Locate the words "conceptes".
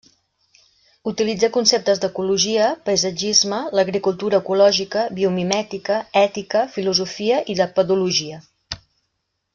1.57-2.01